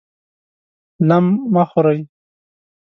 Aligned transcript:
لم 1.07 1.25
مه 1.53 1.63
خورئ! 1.71 1.99